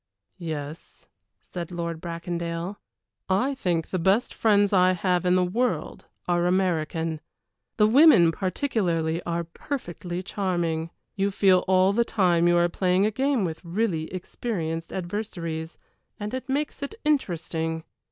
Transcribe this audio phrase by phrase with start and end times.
[0.39, 1.07] "Yes,"
[1.43, 2.77] said Lord Bracondale.
[3.29, 7.21] "I think the best friends I have in the world are American.
[7.77, 10.89] The women particularly are perfectly charming.
[11.13, 15.77] You feel all the time you are playing a game with really experienced adversaries,
[16.19, 17.83] and it makes it interesting.